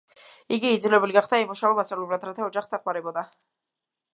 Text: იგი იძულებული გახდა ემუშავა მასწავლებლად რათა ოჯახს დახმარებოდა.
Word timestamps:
იგი 0.55 0.69
იძულებული 0.77 1.15
გახდა 1.17 1.39
ემუშავა 1.43 1.77
მასწავლებლად 1.81 2.25
რათა 2.31 2.47
ოჯახს 2.49 2.73
დახმარებოდა. 2.73 3.29